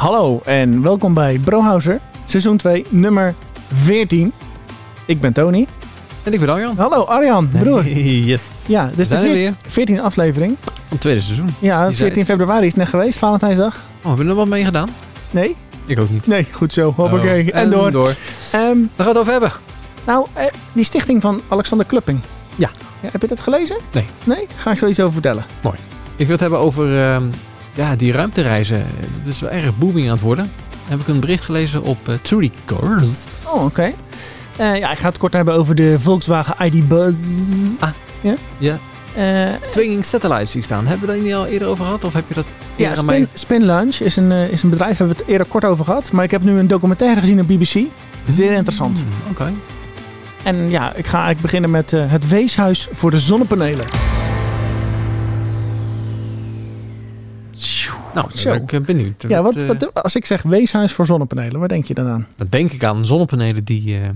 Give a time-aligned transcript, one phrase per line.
[0.00, 3.34] Hallo en welkom bij Brohouser, seizoen 2, nummer
[3.72, 4.32] 14.
[5.06, 5.66] Ik ben Tony.
[6.22, 6.76] En ik ben Arjan.
[6.76, 7.86] Hallo Arjan, broer.
[7.88, 8.42] Yes.
[8.66, 9.54] Ja, dit is de zijn we veer-
[9.86, 9.98] weer.
[9.98, 10.56] 14e aflevering.
[10.64, 11.48] Van het tweede seizoen.
[11.58, 13.74] Ja, Je zei 14 februari is net geweest, Valentijnsdag.
[14.00, 14.88] Oh, hebben we er wat mee gedaan?
[15.30, 15.56] Nee?
[15.86, 16.26] Ik ook niet.
[16.26, 16.92] Nee, goed zo.
[16.96, 17.52] Hoppakee.
[17.52, 17.90] Oh, En, door.
[17.90, 18.08] door.
[18.52, 19.52] Ehm, gaan we het over hebben?
[20.06, 22.20] nou, eh, die stichting van Alexander Klupping.
[22.56, 22.70] Ja.
[23.00, 23.08] ja.
[23.12, 23.76] Heb je dat gelezen?
[23.92, 24.06] Nee.
[24.24, 24.46] Nee?
[24.56, 25.44] Ga ik zoiets over vertellen.
[26.16, 27.22] Ik wil het hebben over ehm,
[27.74, 28.86] ja, die ruimtereizen.
[29.18, 30.44] Dat is wel erg booming aan het worden.
[30.70, 32.14] Dan heb ik een bericht gelezen op uh.
[33.44, 33.92] Oh, oké.
[34.56, 37.16] Eh, ja, ik ga het kort hebben over de Volkswagen ID Buzz.
[37.78, 37.88] Ah,
[38.20, 38.34] Ja?
[38.58, 38.78] ja.
[39.14, 40.86] Eh, Swinging Satellites zie ik staan.
[40.86, 42.04] Hebben we dat niet al eerder over gehad?
[42.04, 42.44] Of heb je dat
[42.76, 43.14] Ja, mij...
[43.16, 45.84] Spin, Spin Lunch is een, eh, is een bedrijf, hebben we het eerder kort over
[45.84, 46.12] gehad.
[46.12, 47.80] Maar ik heb nu een documentaire gezien op BBC.
[48.26, 48.98] Zeer interessant.
[48.98, 49.52] Hmm, Oké.
[50.42, 53.86] En ja, ik ga eigenlijk beginnen met het weeshuis voor de zonnepanelen.
[58.20, 58.50] Nou, Zo.
[58.50, 59.24] ben ik eh, benieuwd.
[59.28, 62.26] Ja, wat, eh, wat, als ik zeg weeshuis voor zonnepanelen, waar denk je dan aan?
[62.36, 64.08] Dan denk ik aan zonnepanelen die eh,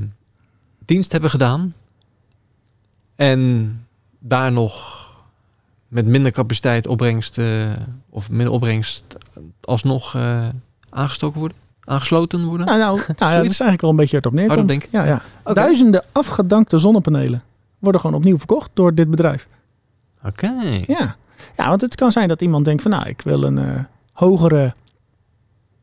[0.84, 1.74] dienst hebben gedaan.
[3.16, 3.72] En
[4.18, 5.02] daar nog
[5.88, 7.70] met minder capaciteit opbrengst, eh,
[8.10, 9.04] of minder opbrengst
[9.60, 10.16] alsnog
[10.90, 12.66] aangestoken worden, aangesloten worden.
[12.66, 14.70] Nou, nou, nou ja, dat is eigenlijk al een beetje het op neerkomt.
[14.70, 14.78] Oh.
[14.90, 15.22] Ja, ja.
[15.54, 17.42] Duizenden afgedankte zonnepanelen
[17.78, 19.48] worden gewoon opnieuw verkocht door dit bedrijf.
[20.24, 20.82] Oké.
[20.86, 21.16] Ja.
[21.56, 24.74] ja, want het kan zijn dat iemand denkt van nou, ik wil een hogere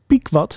[0.06, 0.56] piekwatt.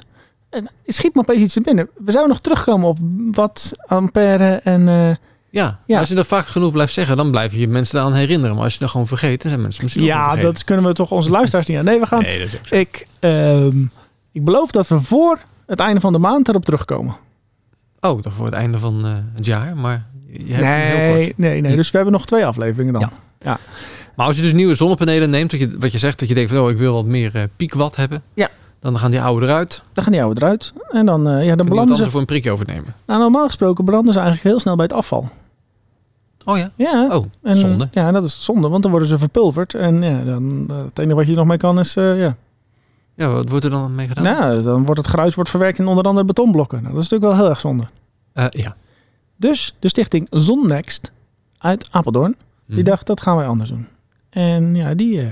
[0.49, 1.89] En het schiet me opeens iets te binnen.
[1.97, 2.97] We zouden nog terugkomen op
[3.31, 4.87] wat ampère en...
[4.87, 5.15] eh, Ja,
[5.49, 5.79] Ja.
[5.87, 8.55] maar als je dat vaak genoeg blijft zeggen, dan blijf je mensen aan herinneren.
[8.55, 11.11] Maar als je dat gewoon vergeet, dan zijn mensen misschien ja, dat kunnen we toch
[11.11, 11.85] onze luisteraars niet aan.
[11.85, 12.21] Nee, we gaan...
[12.21, 12.75] Nee, dat is ook zo.
[12.75, 13.81] Ik, ehm,
[14.31, 17.15] ik beloof dat we voor het einde van de maand erop terugkomen.
[17.99, 20.65] Oh, toch voor het einde van eh, het jaar, maar je hebt
[20.97, 21.37] heel kort.
[21.37, 21.75] Nee, nee, nee.
[21.75, 23.09] Dus we hebben nog twee afleveringen dan.
[23.39, 23.57] Ja.
[24.15, 26.51] Maar als je dus nieuwe zonnepanelen neemt, wat je, wat je zegt, dat je denkt
[26.51, 28.23] van, oh, ik wil wat meer eh, piekwatt hebben.
[28.33, 28.49] Ja.
[28.79, 29.83] Dan gaan die oude eruit.
[29.93, 30.73] Dan gaan die oude eruit.
[30.89, 32.95] En dan, eh, ja, dan belanden ze voor een prikje overnemen.
[33.05, 35.29] Nou, normaal gesproken belanden ze eigenlijk heel snel bij het afval.
[36.45, 36.69] Oh ja?
[36.75, 37.07] Ja.
[37.15, 37.87] Oh, En, zonde.
[37.91, 39.73] Ja, dat is zonde, want dan worden ze verpulverd.
[39.73, 41.93] En ja, dan, eh, het enige wat je er nog mee kan is...
[41.93, 42.35] ja.
[43.15, 44.23] Ja, wat wordt er dan mee gedaan?
[44.23, 46.81] ja, dan wordt het gruis wordt verwerkt in onder andere betonblokken.
[46.81, 47.83] Nou, dat is natuurlijk wel heel erg zonde.
[48.49, 48.75] Ja.
[49.37, 51.11] Dus de stichting Zonnext
[51.57, 52.35] uit Apeldoorn,
[52.65, 52.83] die Hm.
[52.83, 53.87] dacht dat gaan wij anders doen.
[54.35, 55.27] En ja, die eh,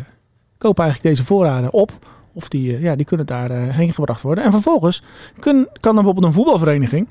[0.57, 1.91] kopen eigenlijk deze voorraden op.
[2.33, 4.43] Of die, eh, ja, die kunnen daar eh, heen gebracht worden.
[4.43, 5.03] En vervolgens
[5.39, 7.07] kun, kan dan bijvoorbeeld een voetbalvereniging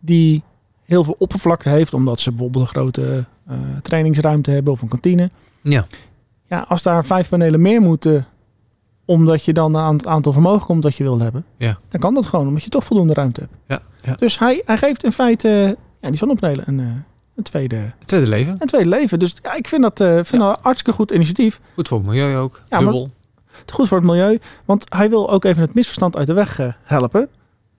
[0.00, 0.42] die
[0.82, 3.24] heel veel oppervlakte heeft, omdat ze bijvoorbeeld een grote
[3.82, 5.30] trainingsruimte hebben of een kantine.
[5.62, 5.86] Ja.
[6.46, 8.26] Ja, als daar vijf panelen meer moeten,
[9.04, 11.78] omdat je dan aan het aantal vermogen komt dat je wil hebben, Ja.
[11.88, 13.52] dan kan dat gewoon, omdat je toch voldoende ruimte hebt.
[13.66, 14.16] Ja, ja.
[14.16, 17.04] Dus hij, hij geeft in feite ja, die zonnepanelen een,
[17.44, 18.52] een, tweede, tweede leven.
[18.58, 19.18] een tweede leven.
[19.18, 20.38] Dus ja, ik vind dat, eh vind Ja.
[20.38, 21.60] dat een hartstikke goed initiatief.
[21.74, 22.54] Goed voor het milieu ook.
[22.68, 23.10] Ja, maar- Dubbel.
[23.72, 26.72] Goed voor het milieu, want hij wil ook even het misverstand uit de weg eh,
[26.82, 27.28] helpen.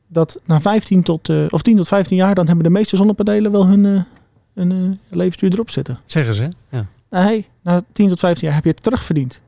[0.07, 3.51] Dat na 15 tot, eh, of 10 tot 15 jaar, dan hebben de meeste zonnepanelen
[3.51, 4.05] wel hun,
[4.53, 5.97] hun levensduur erop zitten.
[6.05, 6.49] Zeggen ze.
[6.69, 6.85] Ja.
[7.09, 9.41] Nee, na 10 tot 15 jaar heb je het terugverdiend.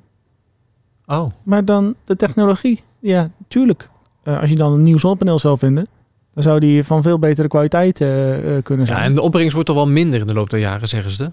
[1.06, 1.32] Oh.
[1.44, 2.84] Maar dan de technologie.
[3.00, 3.90] Ja, tuurlijk.
[4.24, 5.88] Als je dan een nieuw zonnepaneel zou vinden,
[6.36, 9.00] dan zou die van veel betere kwaliteit eh, eh, kunnen zijn.
[9.00, 11.32] Ja, en de opbrengst wordt toch wel minder in de loop der jaren, zeggen ze.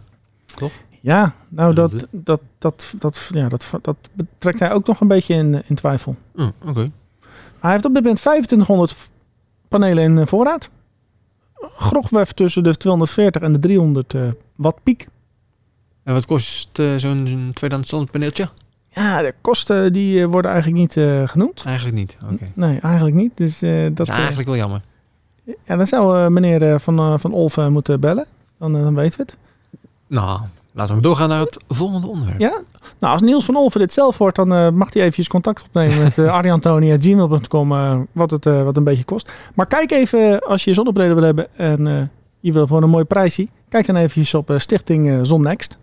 [1.00, 5.34] Ja, nou Dat dat, dat, dat, ja, dat, dat betrekt hij ook nog een beetje
[5.34, 6.16] in, in twijfel.
[6.36, 6.91] Oh, Oké.
[7.60, 9.06] Hij heeft op dit moment 2500 v-
[9.68, 10.70] panelen in eh, voorraad.
[11.76, 14.20] Grofweg tussen de 240 en de 300 eh,
[14.56, 15.06] watt piek.
[16.04, 18.48] En wat kost eh, zo'n tweedehands zonnepaneeltje?
[18.88, 21.62] Ja, de kosten die worden eigenlijk niet genoemd.
[21.64, 22.16] Eigenlijk niet.
[22.32, 22.44] Oké.
[22.54, 23.32] Nee, eigenlijk niet.
[23.36, 23.58] Dus
[23.94, 24.80] dat, is eh, eigenlijk wel jammer.
[25.44, 28.26] Ja, dan zou eh, meneer eh, van, eh, van Olf eh, moeten bellen.
[28.58, 29.36] Dan, dan weten we het.
[30.06, 30.41] Nou,
[30.72, 32.41] laten we doorgaan naar het volgende onderwerp.
[32.41, 32.60] Ja?
[32.98, 36.19] Nou, als Niels van Olven dit zelf hoort, dan mag hij eventjes contact opnemen met
[36.19, 37.69] uh, arjantoni.gmail.com,
[38.12, 39.32] wat het wat een beetje kost.
[39.54, 42.10] Maar kijk even, als je zonnepanelen wil hebben en
[42.41, 45.78] je wil gewoon een mooi prijsje, kijk dan eventjes op Stichting Zonnext.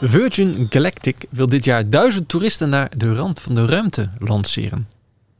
[0.00, 4.88] Virgin Galactic wil dit jaar duizend toeristen naar de rand van de ruimte lanceren.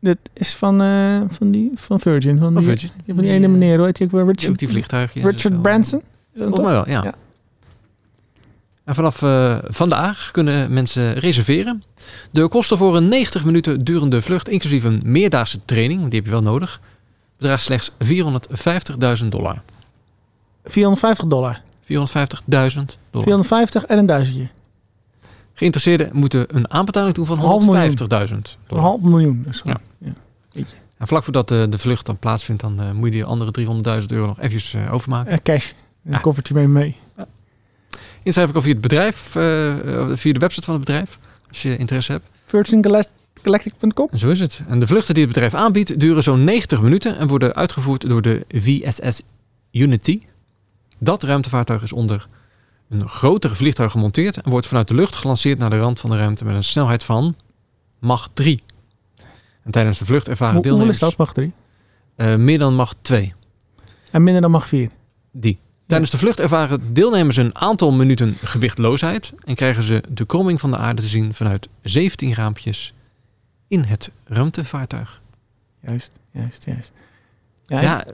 [0.01, 2.39] Dit is van, eh, van, die, van Virgin.
[2.39, 2.91] Van die, Oh, Virgin.
[3.05, 4.13] ja, van die ene meneer, hoe heet hij ook?
[4.13, 5.23] Die Richard, die vliegtuigje.
[5.31, 6.03] Richard Branson?
[6.35, 7.03] Is dat mij wel, ja.
[7.03, 7.15] Ja.
[8.85, 11.83] En vanaf eh, vandaag kunnen mensen reserveren.
[12.31, 16.31] De kosten voor een 90 minuten durende vlucht, inclusief een meerdaagse training, die heb je
[16.31, 16.81] wel nodig,
[17.37, 17.93] bedraagt slechts
[19.23, 19.63] 450.000 dollar.
[20.65, 21.61] 450 dollar.
[21.91, 21.97] 450.000
[23.11, 23.27] dollar.
[23.27, 24.49] 450 en een duizendje.
[25.55, 27.97] Geïnteresseerden moeten een aanbetaling doen van Een half miljoen.
[28.29, 28.35] 150.000
[28.69, 29.43] Een half miljoen.
[29.47, 29.81] Dus Ja.
[29.99, 30.13] ja.
[30.99, 34.07] En vlak voordat de, de vlucht dan plaatsvindt, dan eh, moet je die andere 300.000
[34.07, 35.33] euro nog eventjes eh, overmaken.
[35.33, 35.71] Eh, cash.
[36.05, 36.19] Een Ja.
[36.19, 36.97] koffertje mee mee.
[38.23, 39.71] Inschrijven kan via het bedrijf, eh,
[40.11, 41.19] eh, via de website van het bedrijf.
[41.49, 42.25] als je interesse hebt.
[42.47, 44.09] VirginGalactic.com.
[44.17, 44.61] Zo is het.
[44.69, 48.23] En de vluchten die het bedrijf aanbiedt duren zo'n 90 minuten en worden uitgevoerd door
[48.23, 49.23] de VSS
[49.73, 50.21] Unity.
[51.01, 52.29] Dat ruimtevaartuig is onder
[52.89, 56.17] een grotere vliegtuig gemonteerd en wordt vanuit de lucht gelanceerd naar de rand van de
[56.17, 57.35] ruimte met een snelheid van
[57.99, 58.63] Mach 3.
[59.63, 61.27] En tijdens de vlucht ervaren Hoe, hoeveel deelnemers is dat?
[61.27, 61.53] Mag 3.
[62.17, 63.35] eh, meer dan Mach 2.
[64.11, 64.91] En minder dan mag 4.
[65.33, 65.59] Die.
[65.87, 70.71] Tijdens de vlucht ervaren deelnemers een aantal minuten gewichtloosheid en krijgen ze de kromming van
[70.71, 72.95] de aarde te zien vanuit 17 raampjes
[73.69, 75.21] in het ruimtevaartuig.
[75.87, 76.93] Juist, juist, juist.
[77.67, 78.07] Ja, Ja,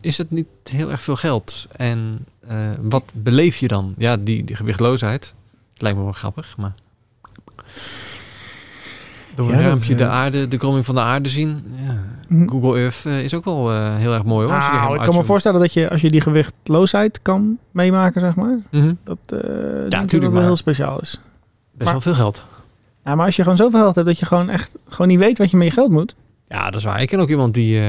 [0.00, 1.66] is het niet heel erg veel geld?
[1.76, 3.94] En eh, wat beleef je dan?
[3.98, 5.34] Ja, die, die gewichtloosheid.
[5.72, 6.72] Het lijkt me wel grappig, maar...
[9.34, 11.64] Door een Ja, dat, raampje de eh, aarde, de kromming van de aarde zien.
[11.86, 12.04] Ja.
[12.28, 12.48] Hm.
[12.48, 14.58] Google Earth eh, is ook wel eh, heel erg mooi hoor.
[14.58, 18.58] Nou, ik kan me voorstellen dat je, als je die gewichtloosheid kan meemaken, zeg maar,
[18.70, 18.88] dat, Mhm.
[18.88, 18.94] eh
[19.88, 21.10] dat tuurlijk, het wel heel speciaal is.
[21.10, 21.20] Best
[21.84, 22.44] Maar- wel veel geld.
[23.04, 25.38] Ja, maar als je gewoon zoveel geld hebt dat je gewoon echt gewoon niet weet
[25.38, 26.14] wat je met je geld moet.
[26.48, 27.02] Ja, dat is waar.
[27.02, 27.82] Ik ken ook iemand die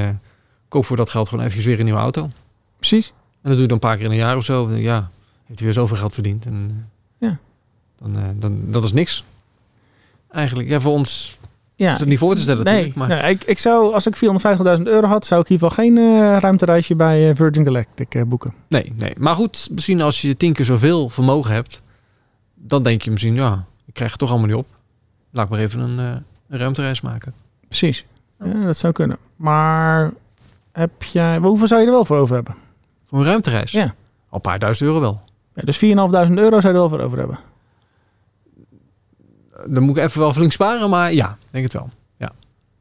[0.68, 2.22] koopt voor dat geld gewoon even weer een nieuwe auto.
[2.24, 2.32] En
[2.78, 3.12] Precies.
[3.42, 4.68] dat doe je dan een paar keer in een jaar of zo.
[4.68, 5.10] En Ja,
[5.46, 6.46] heeft hij weer zoveel geld verdiend.
[6.46, 6.86] En,
[7.18, 7.38] eh, Ja.
[8.02, 9.24] Dan, eh, dan, dat is niks.
[10.30, 11.38] Eigenlijk, ja, voor ons
[11.74, 11.92] Ja.
[11.92, 12.96] is het niet voor te stellen nee, natuurlijk.
[13.08, 15.84] Maar nee ik, ik zou, als ik 450.000 euro had, zou ik in ieder geval
[15.84, 18.54] geen eh, ruimtereisje bij Virgin Galactic boeken.
[18.68, 19.12] nee, nee.
[19.18, 21.82] Maar goed, misschien als je tien keer zoveel vermogen hebt,
[22.54, 24.66] dan denk je misschien, ja, ik krijg het toch allemaal niet op.
[25.30, 25.98] Laat ik maar even een,
[26.48, 27.34] een ruimtereis maken.
[27.66, 28.04] Precies.
[28.44, 29.16] Ja, dat zou kunnen.
[29.36, 30.12] Maar
[30.78, 32.54] heb jij, hoeveel zou je er wel voor over hebben?
[33.08, 33.72] Voor een ruimtereis?
[33.72, 33.82] Ja.
[33.84, 33.92] Al
[34.30, 35.20] een paar duizend euro wel.
[35.54, 37.38] Ja, dus 4.500 euro zou je er wel voor over hebben.
[39.66, 41.90] Dan moet ik even wel flink sparen, maar ja, denk het wel.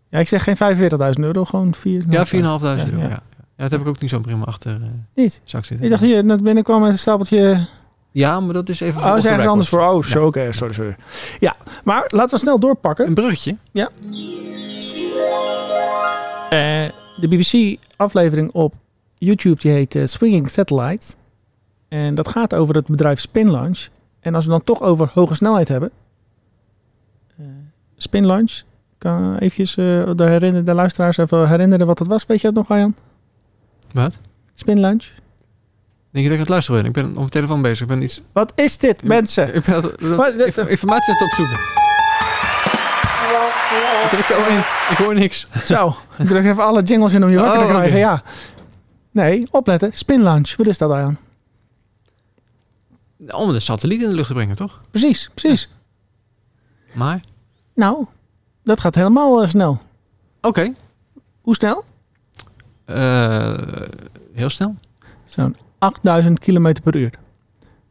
[0.10, 0.56] Ja, ik zeg geen
[1.18, 2.04] 45.000 euro, gewoon 4.
[2.10, 2.98] Ja, 4.500 Ja, euro.
[2.98, 3.04] ja.
[3.04, 3.10] Ja.
[3.10, 3.20] Ja.
[3.56, 5.42] dat heb ik ook niet zo prima achter eh Niet.
[5.44, 5.86] zak zitten.
[5.86, 7.68] Ik dacht hier, net binnenkwam met een stapeltje
[8.12, 9.80] Ja, maar dat is even Oh, is ergens anders voor.
[9.82, 10.96] Oh, zo, oké, sorry, sorry.
[11.40, 13.08] Ja, maar laten we snel doorpakken.
[13.08, 13.56] Een bruggetje.
[16.50, 16.86] Eh,
[17.20, 18.74] de BBC-aflevering op
[19.18, 21.06] YouTube die heet eh, Swinging Satellite.
[21.88, 23.88] En dat gaat over het bedrijf Spinlaunch.
[24.20, 25.92] En als we dan toch over hoge snelheid hebben.
[27.38, 27.46] eh
[27.98, 28.62] Spinlaunch.
[28.98, 32.26] Kan eventjes eh, de, herinner, de luisteraars even herinneren wat het was.
[32.26, 32.96] Weet je het nog, Arjan?
[33.92, 34.18] Wat?
[34.54, 35.06] Spinlaunch.
[36.12, 36.90] Denk je dat ik het luisteren ben?
[36.90, 37.82] Ik ben op mijn telefoon bezig.
[37.82, 38.22] Ik ben iets...
[38.32, 39.56] Wat is dit, mensen?
[39.56, 41.87] Ik ben informatie aan het opzoeken.
[44.02, 44.58] Wat druk je al in?
[44.90, 45.48] Ik hoor niks.
[45.66, 47.98] Zo, ik druk even alle jingles in om je wakker te Oh, krijgen.
[48.00, 48.24] Ja.
[49.12, 49.94] Nee, opletten.
[49.94, 50.56] Spinlaunch.
[50.56, 51.18] Wat is dat, Arjan?
[53.30, 54.82] Om de satelliet in de lucht te brengen, toch?
[54.92, 55.70] Precies, precies.
[56.94, 57.20] Maar,
[57.76, 58.06] Nou,
[58.64, 59.80] dat gaat helemaal eh, snel.
[60.42, 60.74] oké.
[61.42, 61.84] Hoe snel?
[62.86, 63.54] Eh,
[64.34, 64.76] heel snel.
[65.26, 67.12] Zo'n 8000 km per uur.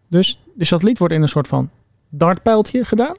[0.08, 1.70] Dus de satelliet wordt in een soort van
[2.08, 3.14] dartpijltje gedaan.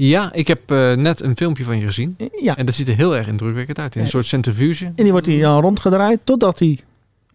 [0.00, 2.16] Ja, ik heb eh, net een filmpje van je gezien.
[2.40, 3.94] Ja, En dat ziet er heel erg indrukwekkend uit.
[3.94, 4.10] In een Ja.
[4.12, 4.84] soort centrifuge.
[4.84, 6.78] en die wordt hier dan rondgedraaid totdat hij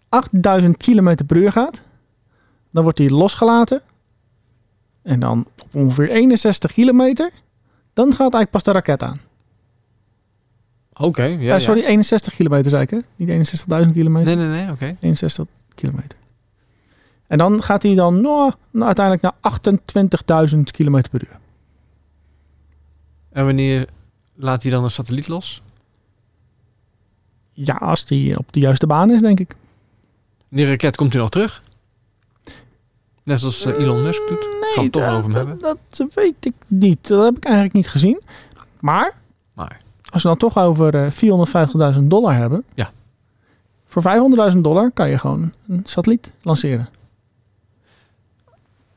[0.10, 1.84] 8000 km per uur gaat.
[2.72, 3.82] Dan wordt hij losgelaten.
[5.02, 7.32] En dan op ongeveer 61 kilometer.
[7.94, 9.20] Dan gaat eigenlijk pas de raket aan.
[10.94, 11.60] Oké, ja, Ja, ja.
[11.60, 12.98] sorry, 61 kilometer zei ik hè?
[13.16, 13.30] Niet
[13.86, 14.36] 61.000 kilometer.
[14.38, 14.96] Nee, nee, nee, oké.
[15.00, 15.46] 61
[15.76, 16.18] kilometer.
[17.28, 21.42] En dan gaat hij dan nou, nou, uiteindelijk naar 28.000 kilometer per uur.
[23.34, 23.88] En wanneer
[24.36, 25.62] laat hij dan een satelliet los?
[27.54, 29.56] Ja, als die op de juiste baan is, denk ik.
[30.50, 31.64] Die raket komt hij nog terug?
[33.24, 34.48] Net zoals eh, Elon Musk doet.
[34.74, 35.60] Gaan we toch dat, over hem hebben?
[35.60, 37.08] dat, dat weet ik niet.
[37.08, 38.22] Dat heb ik eigenlijk niet gezien.
[38.80, 39.14] Maar,
[39.54, 39.78] Maar,
[40.10, 42.64] als we dan toch over eh 450.000 dollar hebben.
[42.74, 42.92] Ja.
[43.86, 44.04] Voor
[44.54, 46.90] 500.000 dollar kan je gewoon een satelliet lanceren.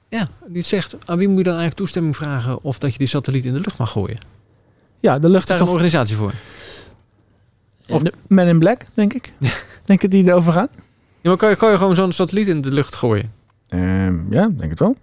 [0.09, 3.07] Ja, die zegt, aan wie moet je dan eigenlijk toestemming vragen of dat je die
[3.07, 4.19] satelliet in de lucht mag gooien?
[5.01, 5.73] Ja, de lucht is daar een toch...
[5.73, 6.33] organisatie voor?
[7.89, 9.33] Of de Men in Black, denk ik.
[9.85, 10.69] denk ik die erover gaan.
[11.21, 13.33] Ja, maar kan je, kan je gewoon zo'n satelliet in de lucht gooien?
[13.69, 14.97] Ehm, ja, denk het wel.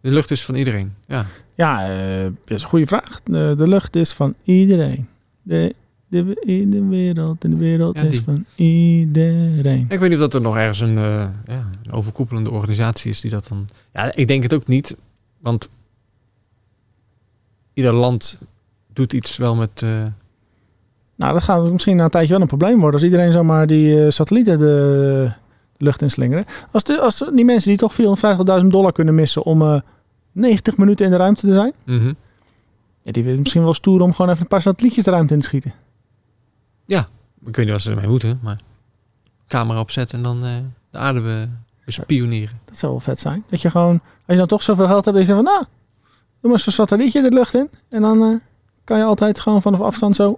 [0.00, 0.94] De lucht is van iedereen.
[1.06, 1.26] Ja.
[1.54, 3.20] Ja, eh, dat is een goede vraag.
[3.24, 5.08] De, de lucht is van iedereen.
[5.42, 5.74] De,
[6.10, 9.86] de, in de wereld, in de wereld Ja, is van iedereen.
[9.88, 13.20] Ik weet niet of dat er nog ergens een, eh, ja, een overkoepelende organisatie is
[13.20, 13.68] die dat dan...
[13.92, 14.96] Ja, ik denk het ook niet.
[15.38, 15.68] Want
[17.74, 18.40] ieder land
[18.92, 19.82] doet iets wel met...
[19.82, 20.04] eh,
[21.16, 22.92] Nou, dat gaat misschien na een tijdje wel een probleem worden.
[23.00, 25.30] Als iedereen zomaar die eh, satellieten de,
[25.76, 26.44] lucht inslingeren.
[26.70, 27.96] Als, de, als die mensen die toch
[28.62, 29.80] 450.000 dollar kunnen missen om eh
[30.32, 31.72] 90 minuten in de ruimte te zijn.
[31.84, 32.12] mhm.
[33.02, 35.40] Ja, die willen misschien wel stoer om gewoon even een paar satellietjes de ruimte in
[35.40, 35.72] te schieten.
[37.46, 38.60] Ik weet niet wat ze ermee moeten, maar...
[39.48, 40.56] Camera opzetten en dan eh,
[40.90, 41.48] de aarde be,
[41.84, 42.60] bespioneren.
[42.64, 43.44] Dat zou wel vet zijn.
[43.48, 45.64] Dat je gewoon, als je dan toch zoveel geld hebt, je van nou,
[46.40, 47.70] Doe maar zo'n satellietje de lucht in.
[47.88, 48.34] En dan eh,
[48.84, 50.36] kan je altijd gewoon vanaf afstand zo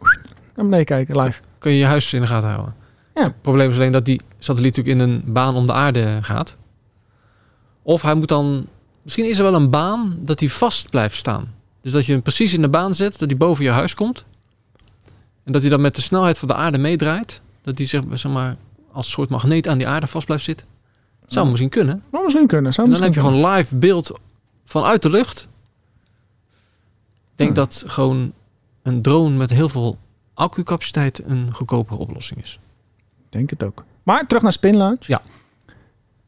[0.54, 1.40] naar beneden kijken, live.
[1.58, 2.74] Kun je je huis in de gaten houden.
[3.14, 3.22] Ja.
[3.22, 6.56] Het probleem is alleen dat die satelliet natuurlijk in een baan om de aarde gaat.
[7.82, 8.66] Of hij moet dan...
[9.02, 11.54] Misschien is er wel een baan dat hij vast blijft staan.
[11.80, 14.24] Dus dat je hem precies in de baan zet, dat hij boven je huis komt.
[15.44, 17.40] En dat hij dan met de snelheid van de aarde meedraait.
[17.62, 18.56] Dat hij zeg, zeg maar
[18.92, 20.66] als soort magneet aan die aarde vast blijft zitten.
[21.26, 21.50] Zou Ja.
[21.50, 22.02] misschien kunnen.
[22.10, 22.72] Maar misschien kunnen.
[22.72, 24.20] Zou En dan heb je gewoon live beeld
[24.64, 25.48] vanuit de lucht.
[27.32, 27.56] Ik denk Ja.
[27.56, 28.32] dat gewoon
[28.82, 29.98] een drone met heel veel
[30.34, 32.58] accucapaciteit een goedkopere oplossing is.
[32.96, 33.84] Ik denk het ook.
[34.02, 34.98] Maar terug naar Spin Lounge.
[35.00, 35.22] Ja.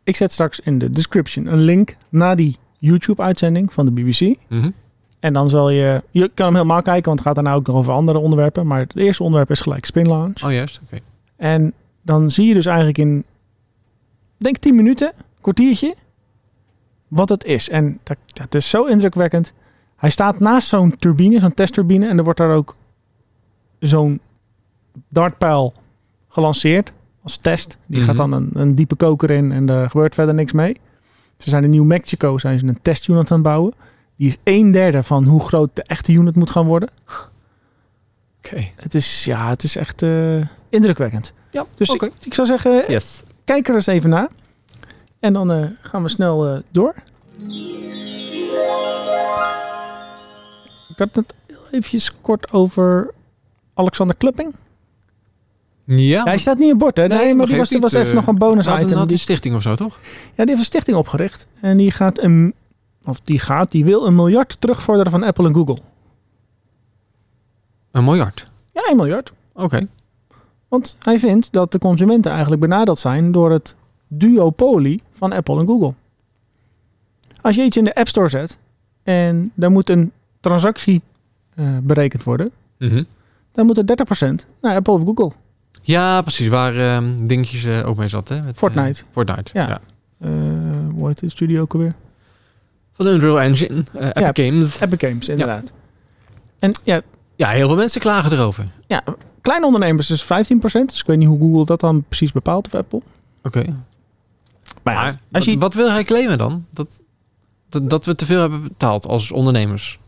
[0.04, 4.36] Ik zet straks in de description een link naar die YouTube-uitzending van de BBC.
[4.48, 4.70] Mhm.
[5.24, 6.02] En dan zal je...
[6.10, 8.66] Je kan hem helemaal kijken, want het gaat daarna ook nog over andere onderwerpen.
[8.66, 10.34] Maar het eerste onderwerp is gelijk Spin Lounge.
[10.44, 10.98] Oh juist, oké.
[11.36, 13.24] En dan zie je dus eigenlijk in,
[14.36, 15.94] denk 10 minuten, kwartiertje,
[17.08, 17.68] wat het is.
[17.68, 19.52] En dat, dat is zo indrukwekkend.
[19.96, 22.08] Hij staat naast zo'n turbine, zo'n testturbine.
[22.08, 22.76] En er wordt daar ook
[23.78, 24.20] zo'n
[25.08, 25.72] dartpijl
[26.28, 27.78] gelanceerd als test.
[27.86, 28.06] Die Mhm.
[28.08, 30.76] gaat dan een, een diepe koker in en er gebeurt verder niks mee.
[31.38, 33.74] Ze zijn in New Mexico zijn ze een testunit aan het bouwen.
[34.16, 36.88] Die is een derde van hoe groot de echte unit moet gaan worden.
[38.38, 38.64] Oké.
[38.76, 41.32] Het is, ja, het is echt eh, indrukwekkend.
[41.50, 43.22] Ja, Dus ik, ik zou zeggen, Yes.
[43.44, 44.28] kijk er eens even naar.
[45.20, 46.94] En dan eh, gaan we snel eh, door.
[50.88, 51.34] Ik had het
[51.70, 53.10] eventjes kort over
[53.74, 54.54] Alexander Klupping.
[55.84, 57.06] Ja, hij staat niet in bord, hè?
[57.06, 58.96] Nee, Nee, maar die was, was even eh, nog een bonus had, een, item.
[58.98, 59.98] had Die, een stichting of zo, toch?
[60.02, 61.46] ja, die heeft een stichting opgericht.
[61.60, 62.54] En die gaat een,
[63.06, 65.76] of die gaat, die wil een miljard terugvorderen van Apple en Google.
[67.90, 68.46] Een miljard.
[68.72, 69.32] Ja, een miljard.
[69.52, 69.86] Oké.
[70.68, 73.76] Want hij vindt dat de consumenten eigenlijk benadeeld zijn door het
[74.08, 75.94] duopolie van Apple en Google.
[77.40, 78.58] Als je iets in de App Store zet
[79.02, 81.02] en daar moet een transactie
[81.54, 83.04] eh, berekend worden, Mhm.
[83.52, 85.30] dan moet er 30% naar Apple of Google.
[85.82, 86.48] Ja, precies.
[86.48, 88.42] Waar ehm dingetjes eh, ook mee zat, hè?
[88.42, 89.04] Met, eh, Fortnite.
[89.10, 89.68] Fortnite, Ja.
[89.68, 89.80] ja.
[90.94, 91.94] Hoe heet de studio ook alweer?
[92.96, 94.30] Van Unreal Engine, Epic Ja.
[94.44, 94.80] Games.
[94.80, 95.72] Epic Games, inderdaad.
[96.58, 97.00] En ja,
[97.36, 98.70] Ja, heel veel mensen klagen erover.
[98.86, 99.02] ja,
[99.40, 100.26] kleine ondernemers is 15%.
[100.90, 103.02] Dus ik weet niet hoe Google dat dan precies bepaalt of Apple.
[103.42, 103.64] Oké.
[104.82, 106.66] Maar ja, Maar als wat, je, wat wil hij claimen dan?
[106.70, 106.88] Dat,
[107.68, 109.98] dat, dat we te veel hebben betaald als ondernemers.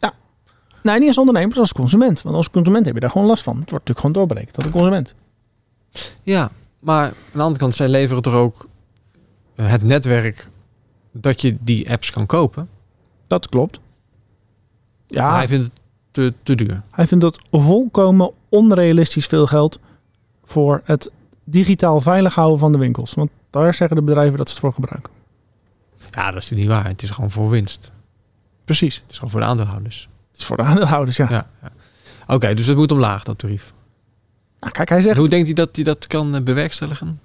[0.82, 2.22] nee, niet als ondernemers, als consument.
[2.22, 3.60] Want als consument heb je daar gewoon last van.
[3.60, 5.14] Het wordt natuurlijk gewoon doorberekend dat een consument.
[6.22, 8.68] Ja, maar aan de andere kant, zij leveren toch ook
[9.54, 10.48] het netwerk
[11.12, 12.68] dat je die apps kan kopen.
[13.26, 13.80] Dat klopt.
[15.06, 15.80] Ja, Maar hij vindt het
[16.10, 16.82] te, te duur.
[16.90, 19.80] Hij vindt dat volkomen onrealistisch veel geld
[20.44, 21.10] voor het
[21.44, 23.14] digitaal veilig houden van de winkels.
[23.14, 25.12] Want daar zeggen de bedrijven dat ze het voor gebruiken.
[26.10, 26.86] Ja, dat is natuurlijk niet waar.
[26.86, 27.92] Het is gewoon voor winst.
[28.64, 28.94] Precies.
[28.94, 30.08] Het is gewoon voor de aandeelhouders.
[30.30, 31.26] Het is voor de aandeelhouders, ja.
[31.30, 31.46] Ja.
[31.62, 31.70] ja.
[32.34, 33.72] Oké, dus het moet omlaag, dat tarief.
[34.60, 35.16] Nou, kijk, hij zegt...
[35.16, 37.20] Hoe denkt hij dat hij dat kan eh, bewerkstelligen?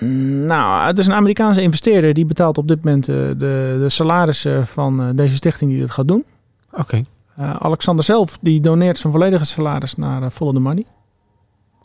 [0.00, 4.66] Nou, het is een Amerikaanse investeerder die betaalt op dit moment eh, de, de salarissen
[4.66, 6.24] van eh, deze stichting die dit gaat doen.
[6.72, 7.02] Oké.
[7.36, 10.84] Eh, Alexander zelf die doneert zijn volledige salaris naar Follow the Money.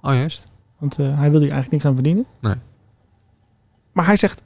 [0.02, 0.48] Oh, juist.
[0.78, 2.26] Want hij wil hier eigenlijk niks aan verdienen.
[2.40, 2.56] Nee.
[3.92, 4.42] Maar hij zegt,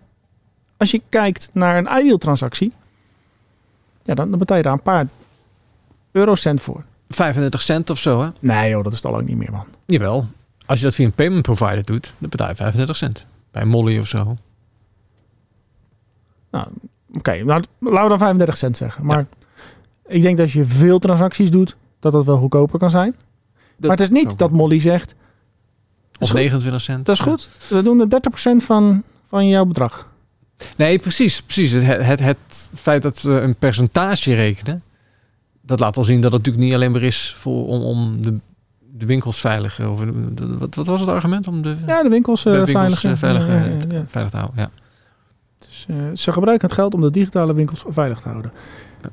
[0.77, 2.73] als je kijkt naar een ideal transactie,
[4.03, 5.07] ja, dan, dan betaal je daar een paar
[6.11, 6.83] eurocent voor.
[7.09, 8.29] 35 cent of zo, hè?
[8.39, 9.65] Nee joh, dat is het al ook niet meer man.
[9.85, 10.25] Jawel.
[10.65, 13.25] Als je dat via een payment provider doet, dan betaal je 35 cent.
[13.55, 14.35] Bij Molly of zo.
[16.51, 16.67] Nou,
[17.13, 19.05] Oké, nou, laten we dan 35 cent zeggen.
[19.05, 19.25] Maar
[20.07, 23.15] ik denk dat als je veel transacties doet, dat dat wel goedkoper kan zijn.
[23.77, 25.15] maar het is niet dat Molly zegt,
[26.19, 26.37] Of goed.
[26.37, 27.05] 29 cent.
[27.05, 28.21] dat is goed, we doen de
[28.61, 30.11] 30% van, van jouw bedrag.
[30.75, 31.41] Nee, precies.
[31.41, 31.71] precies.
[31.71, 34.83] Het, het, het feit dat ze een percentage rekenen,
[35.61, 38.39] dat laat al zien dat het natuurlijk niet alleen maar is voor, om, om de,
[38.97, 39.87] de winkels veilig...
[39.89, 41.47] Of, de- wat, wat was het argument?
[41.47, 44.31] Om de, Ja, de winkels, eh, de winkels veilig, eh, veilig, ja, eh, ja, veilig
[44.31, 44.59] te houden.
[44.61, 44.69] Ja.
[45.59, 48.51] Dus, eh, ze gebruiken het geld om de digitale winkels veilig te houden.
[49.01, 49.09] Ja.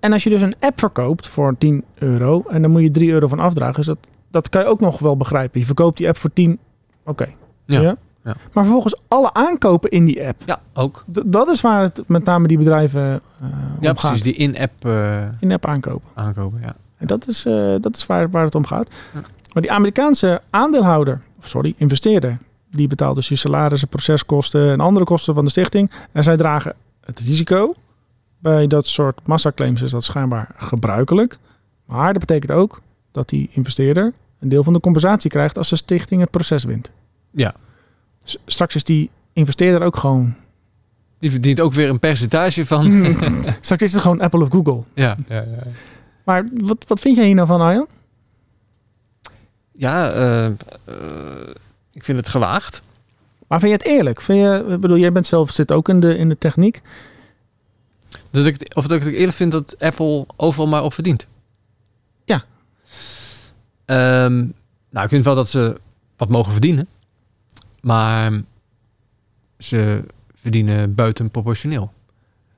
[0.00, 3.10] En als je dus een app verkoopt voor 10 euro en dan moet je 3
[3.10, 3.98] euro van afdragen, is dat,
[4.30, 5.60] dat kan je ook nog wel begrijpen.
[5.60, 6.58] Je verkoopt die app voor 10,
[7.04, 7.28] oké.
[7.64, 7.80] Ja.
[7.80, 7.96] Ja?
[8.24, 8.34] Ja.
[8.52, 11.04] Maar vervolgens alle aankopen in die app, ja, ook.
[11.12, 13.46] d- dat is waar het met name die bedrijven eh
[13.80, 14.10] Ja, om gaat.
[14.10, 14.22] precies.
[14.22, 16.08] Die in-app eh, In-app aankopen.
[16.14, 16.60] aankopen.
[16.62, 16.74] Ja.
[17.00, 18.90] En dat is, eh, dat is waar, waar het om gaat.
[19.14, 19.20] Ja.
[19.52, 22.38] Maar die Amerikaanse aandeelhouder, of sorry, investeerder,
[22.70, 25.90] die betaalt dus je salarissen, proceskosten en andere kosten van de stichting.
[26.12, 27.74] En zij dragen het risico.
[28.38, 31.38] Bij dat soort massaclaims is dat schijnbaar gebruikelijk.
[31.84, 32.80] Maar dat betekent ook
[33.12, 36.90] dat die investeerder een deel van de compensatie krijgt als de stichting het proces wint.
[37.30, 37.54] Ja.
[38.24, 40.34] S- Straks is die investeerder ook gewoon
[41.18, 42.86] Die verdient ook weer een percentage van...
[42.86, 43.16] Hmm.
[43.60, 44.82] Straks is het gewoon Apple of Google.
[44.94, 45.62] Ja, ja, ja.
[46.30, 47.86] Maar wat, wat vind jij hier nou van, Arjan?
[49.72, 50.54] ja eh, eh,
[51.92, 52.82] ik vind het gewaagd.
[53.46, 54.20] Maar vind je het eerlijk?
[54.20, 56.80] Vind je, ik bedoel, jij bent zelf zit ook in de, in de techniek.
[58.30, 61.26] Dat ik, of dat ik het eerlijk vind dat Apple overal maar op verdient.
[62.24, 62.44] Ja.
[63.84, 64.36] Ehm,
[64.90, 65.80] nou, ik vind wel dat ze
[66.16, 66.88] wat mogen verdienen.
[67.80, 68.42] Maar
[69.58, 71.92] ze verdienen buiten proportioneel.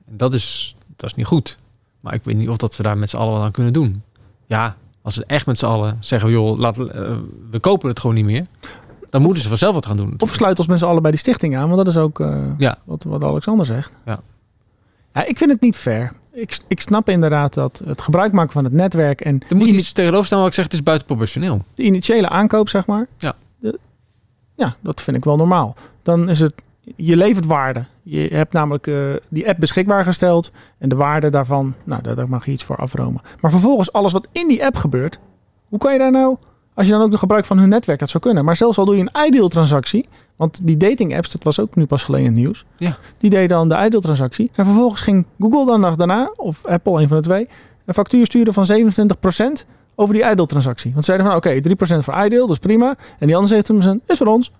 [0.05, 1.57] En dat is, dat is niet goed.
[2.03, 4.03] Maar ik weet niet of dat we daar met z'n allen wat aan kunnen doen.
[4.45, 7.15] Ja, als ze echt met z'n allen zeggen, joh, laat, eh,
[7.51, 8.45] we kopen het gewoon niet meer.
[9.09, 10.13] Dan moeten ze vanzelf wat gaan doen.
[10.17, 11.65] Of sluit ons met z'n allen bij die stichting aan.
[11.69, 12.77] Want dat is ook eh, Ja.
[12.83, 13.91] wat, wat Alexander zegt.
[14.05, 14.19] Ja.
[15.13, 15.25] ja.
[15.25, 16.11] Ik vind het niet fair.
[16.31, 19.93] Ik, ik snap inderdaad dat het gebruik maken van het netwerk en Er moet iets
[19.93, 21.61] tegenover staan, maar ik zeg het is buiten proportioneel.
[21.75, 23.07] de initiële aankoop, zeg maar.
[23.17, 23.33] Ja.
[23.59, 23.79] De-
[24.55, 25.75] ja, dat vind ik wel normaal.
[26.03, 26.53] Dan is het,
[26.95, 27.85] je levert waarde.
[28.03, 28.95] Je hebt namelijk eh,
[29.29, 30.51] die app beschikbaar gesteld.
[30.77, 33.21] En de waarde daarvan, nou, daar, daar mag je iets voor afromen.
[33.41, 35.19] Maar vervolgens, alles wat in die app gebeurt.
[35.69, 36.37] Hoe kan je daar nou,
[36.73, 38.45] als je dan ook nog gebruik van hun netwerk, dat zou kunnen.
[38.45, 40.07] Maar zelfs al doe je een ideal transactie.
[40.35, 42.65] Want die dating apps, dat was ook nu pas geleden in het nieuws.
[42.77, 42.97] Ja.
[43.17, 44.51] Die deden dan de ideal transactie.
[44.55, 47.47] En vervolgens ging Google dan nog daarna, of Apple, een van de twee,
[47.85, 48.65] een factuur sturen van
[49.63, 50.91] 27% over die idle transactie.
[50.91, 52.95] Want ze zeiden van oké, 3% voor idle, dat is prima.
[53.19, 53.63] En die andere
[54.01, 54.51] 17% is voor ons.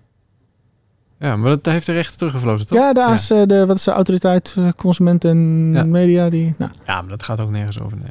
[1.24, 2.78] Ja, maar dat heeft de rechter teruggevloten, toch?
[2.78, 5.84] Ja, de, AS, eh, de, wat is de autoriteit eh, consument en Ja.
[5.84, 6.28] media?
[6.28, 7.96] Die, nou, Ja, maar dat gaat ook nergens over.
[7.96, 8.10] Nee,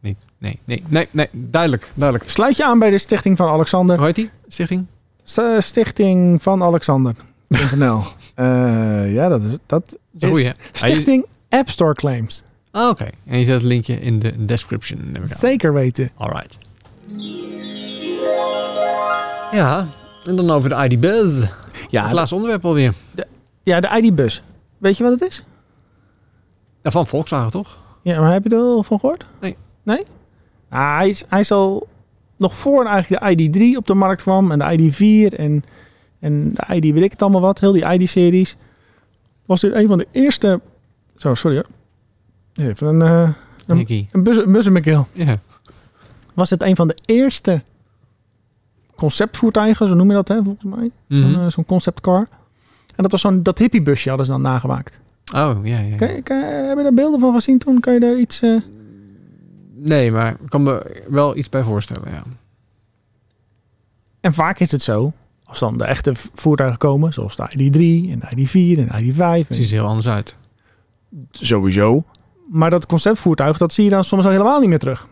[0.00, 0.16] niet.
[0.38, 1.28] Nee, nee, nee, nee.
[1.32, 2.30] Duidelijk, duidelijk.
[2.30, 3.96] sluit je aan bij de stichting van Alexander.
[3.96, 4.86] Hoe heet die stichting?
[5.22, 8.00] St- stichting van Alexander.nl
[8.34, 10.48] Eh, Ja, dat is, dat Dat is goeie?
[10.48, 12.42] Ah, je- Stichting App Store Claims.
[12.70, 13.06] Ah, oké.
[13.26, 14.98] En je zet het linkje in de description.
[15.04, 15.38] neem ik aan.
[15.38, 16.10] Zeker weten.
[16.16, 16.58] Alright.
[19.52, 19.86] Ja,
[20.26, 21.44] en dan over de ID Buzz.
[21.90, 22.94] Ja, het laatste onderwerp alweer.
[23.62, 24.42] ja, de ID-bus.
[24.78, 25.44] Weet je wat het is?
[26.82, 27.78] Ja, van Volkswagen, toch?
[28.02, 29.24] Ja, maar heb je er al van gehoord?
[29.40, 29.56] Nee.
[29.82, 30.02] Nee?
[30.68, 31.88] Ah, hij, is, hij is al
[32.36, 35.64] nog voor eigenlijk de ID3 op de markt kwam en de ID4 en,
[36.18, 38.56] en de ID weet ik het allemaal wat, heel die ID-series.
[39.46, 40.60] Was dit een van de eerste...
[41.16, 41.66] Zo, sorry hoor.
[42.66, 43.28] Even een, eh
[43.66, 43.78] Een-
[44.12, 45.38] een buzz- een buzzer Ja.
[46.34, 47.62] Was dit een van de eerste
[49.00, 50.90] conceptvoertuigen, zo noem je dat hè, volgens mij.
[51.08, 52.28] Zo'n eh, zo'n conceptcar.
[52.96, 55.00] En dat was zo'n dat hippiebusje hadden ze dan nagemaakt.
[55.34, 55.78] Oh, ja, ja.
[55.78, 55.96] ja.
[55.96, 57.80] Kan kan heb je daar beelden van gezien toen?
[57.80, 58.42] Kan je daar iets...
[58.42, 58.56] eh,
[59.74, 62.22] Nee, maar ik kan me wel iets bij voorstellen, ja.
[64.20, 65.12] En vaak is het zo,
[65.44, 69.46] als dan de echte voertuigen komen, zoals de ID3 en de ID4 en de ID5.
[69.46, 70.36] Het ziet er heel anders uit.
[71.30, 72.04] sowieso.
[72.50, 75.08] Maar dat conceptvoertuig, dat zie je dan soms al helemaal niet meer terug.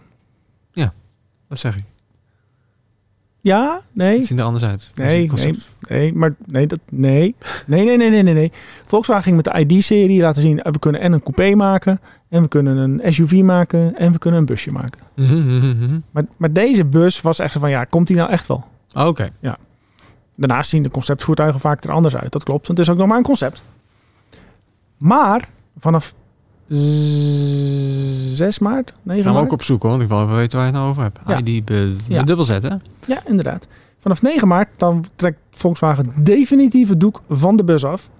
[1.49, 1.85] Dat zeg ik.
[3.41, 4.91] Ja, nee, Het ziet er anders uit.
[4.95, 5.75] Nee, concept.
[5.89, 7.35] nee, maar nee, dat, nee.
[7.67, 8.53] Nee, nee, nee, nee, nee, nee.
[8.85, 12.43] Volkswagen ging met de ID-serie laten zien, eh, we kunnen en een coupé maken, en
[12.43, 15.01] we kunnen een SUV maken, en we kunnen een busje maken.
[15.17, 15.99] Mhm, mhm, mhm.
[16.11, 18.65] Maar, maar deze bus was echt zo van, ja, komt die nou echt wel?
[18.93, 19.31] Ah, Oké.
[20.35, 22.33] Daarnaast zien de conceptvoertuigen vaak er anders uit.
[22.33, 23.63] Dat klopt, want het is ook nog maar een concept.
[24.97, 25.49] Maar
[25.79, 26.15] vanaf
[26.69, 29.45] 6 maart, 9 Gaan we maart.
[29.45, 31.19] ook opzoeken, want ik wil even weten waar je het nou over hebt.
[31.27, 31.41] Ja.
[31.45, 32.07] ID Buzz.
[32.09, 32.17] Ja.
[32.17, 32.75] Met dubbel Z, hè?
[33.07, 33.67] Ja, inderdaad.
[34.01, 38.11] Vanaf 9 maart dan trekt Volkswagen definitief het doek van de bus af.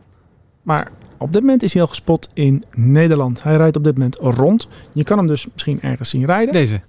[0.63, 3.43] Maar op dit moment is hij al gespot in Nederland.
[3.43, 4.69] Hij rijdt op dit moment rond.
[4.93, 6.53] Je kan hem dus misschien ergens zien rijden.
[6.53, 6.81] Deze.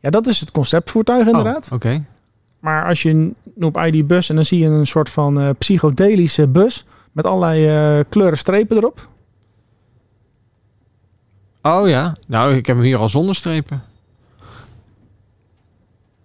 [0.00, 1.66] Ja, dat is het conceptvoertuig inderdaad.
[1.66, 2.04] Oh, Oké.
[2.60, 6.48] Maar als je op ID bus en dan zie je een soort van eh, psychodelische
[6.48, 7.66] bus met allerlei
[7.98, 9.08] eh, kleuren strepen erop.
[11.68, 12.16] Oh ja.
[12.26, 13.82] Nou, ik heb hem hier al zonder strepen.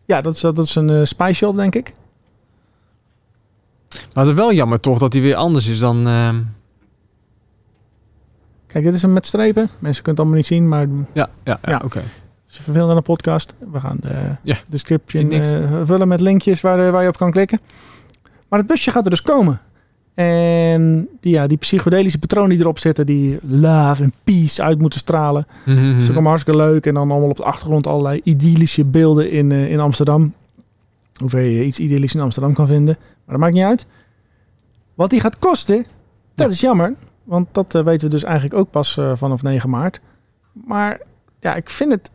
[0.06, 1.94] Ja, dat is, dat is een spy shop, denk ik.
[4.14, 6.08] Maar het is wel jammer toch dat hij weer anders is dan...
[6.08, 6.42] ehm,
[8.68, 9.70] Kijk, dit is hem met strepen.
[9.80, 11.82] Mensen kunnen het allemaal niet zien, maar Ja, ja, ja, Ja.
[11.84, 12.04] oké.
[12.46, 14.36] Je verveelt aan een podcast, we gaan de
[14.68, 17.60] description eh, vullen met linkjes waar, eh, waar je op kan klikken.
[18.50, 19.60] Maar het busje gaat er dus komen.
[20.14, 25.00] En die, ja, die psychedelische patronen die erop zitten, die love en peace uit moeten
[25.00, 25.48] stralen.
[25.66, 26.86] Mhm, Dat is hartstikke leuk.
[26.86, 30.34] En dan allemaal op de achtergrond allerlei idyllische beelden in, eh, in Amsterdam.
[31.20, 32.96] Hoeveel je iets idyllisch in Amsterdam kan vinden.
[33.00, 33.86] Maar dat maakt niet uit.
[34.94, 35.86] Wat die gaat kosten,
[36.36, 36.52] dat Ja.
[36.52, 36.94] is jammer.
[37.24, 40.02] Want dat eh, weten we dus eigenlijk ook pas eh, vanaf 9 maart.
[40.54, 41.02] Maar
[41.40, 42.12] ja, ik vind het...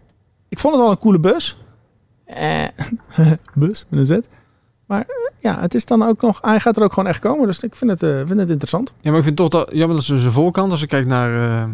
[0.48, 1.58] Ik vond het al een coole bus.
[2.24, 2.64] Eh,
[3.54, 4.26] bus, met een Z.
[4.86, 5.06] Maar
[5.52, 6.38] ja, het is dan ook nog...
[6.42, 7.46] Hij gaat er ook gewoon echt komen.
[7.46, 8.92] Dus ik vind het, eh, vind het interessant.
[9.00, 11.60] Ja, maar ik vind toch dat jammer dat ze zijn voorkant, als ik kijk naar
[11.62, 11.68] eh,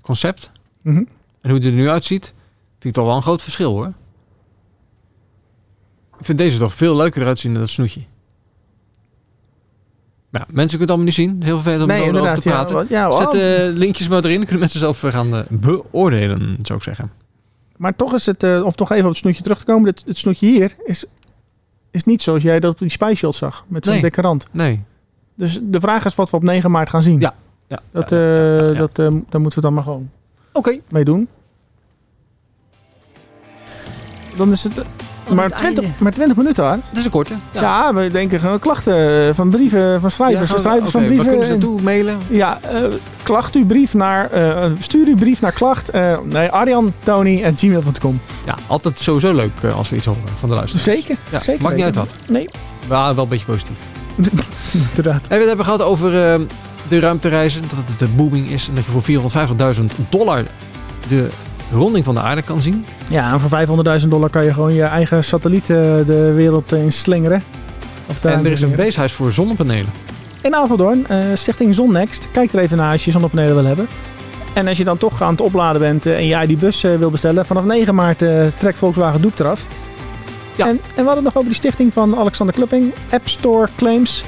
[0.00, 0.50] concept
[0.82, 0.96] Mhm.
[1.40, 2.24] en hoe het er nu uitziet,
[2.70, 3.92] vind ik toch wel een groot verschil hoor.
[6.18, 8.00] Ik vind deze toch veel leuker eruit zien dan dat snoetje.
[10.30, 11.42] Ja, mensen kunnen het allemaal niet zien.
[11.42, 12.74] Heel vervelend om nee, erover te Ja, praten.
[12.74, 14.40] wat- ja, oh, Zet de linkjes maar erin.
[14.44, 17.10] Kunnen mensen zelf eh, gaan beoordelen, zou ik zeggen.
[17.76, 20.02] Maar toch is het, eh, om toch even op het snoetje terug te komen, het,
[20.06, 21.04] het snoetje hier is,
[21.92, 24.02] is niet zoals jij dat op die Spy Shot zag, met zo'n Nee.
[24.02, 24.46] dikke rand.
[24.50, 24.82] Nee.
[25.34, 27.20] Dus de vraag is wat we op 9 maart gaan zien.
[27.20, 27.34] Ja.
[27.66, 28.24] Ja, Dat, ja, ja,
[28.64, 30.10] ja, eh, dat, eh, daar moeten we dan maar gewoon
[30.52, 30.78] Oké.
[30.90, 31.28] mee doen.
[34.36, 34.82] Dan is het
[35.36, 35.96] maar, het 20, einde.
[35.98, 36.72] maar 20 minuten hoor.
[36.88, 37.34] Dat is een korte.
[37.52, 37.94] Ja.
[37.94, 40.50] we denken gewoon klachten van brieven van schrijvers.
[40.50, 41.24] Ja, schrijvers van brieven.
[41.26, 42.18] Waar kunnen ze naartoe mailen?
[42.28, 42.82] Ja, eh,
[43.22, 48.20] klacht uw brief naar, eh, stuur uw brief naar klacht, eh nee, arjantony.gmail.com.
[48.46, 50.84] Ja, altijd sowieso leuk eh, als we iets horen van de luisteraars.
[50.98, 51.62] Zeker, Ja, zeker.
[51.62, 52.08] maakt niet uit wat.
[52.28, 52.48] Nee,
[52.88, 53.76] Maar wel een beetje positief.
[54.88, 55.28] inderdaad.
[55.28, 56.40] En we hebben gehad over eh,
[56.88, 57.62] de ruimtereizen.
[57.62, 58.68] Dat het de booming is.
[58.68, 59.02] En dat je voor
[59.76, 60.44] 450.000 dollar
[61.08, 61.28] de
[61.72, 62.84] ronding van de aarde kan zien.
[63.10, 63.66] Ja, en voor
[64.02, 67.42] 500.000 dollar kan je gewoon je eigen satelliet eh, de wereld in slingeren.
[68.06, 69.90] Of en er is een weeshuis voor zonnepanelen.
[70.42, 72.30] In Apeldoorn, eh, Stichting Zonnext.
[72.30, 73.88] Kijk er even naar als je zonnepanelen wil hebben.
[74.52, 76.96] En als je dan toch aan het opladen bent eh, en jij die bus eh,
[76.96, 79.66] wil bestellen, vanaf 9 maart eh, trekt Volkswagen Doep eraf.
[80.56, 80.66] Ja.
[80.66, 84.24] En, en we hadden het nog over die stichting van Alexander Klupping, App Store Claims.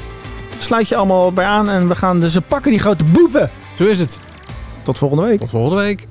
[0.59, 3.51] Sluit je allemaal bij aan en we gaan dus pakken die grote boeven.
[3.79, 4.19] Zo is het.
[4.83, 5.39] Tot volgende week.
[5.39, 6.07] Tot volgende week.